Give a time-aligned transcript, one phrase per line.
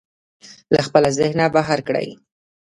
[0.73, 2.09] له خپله ذهنه بهر کړئ.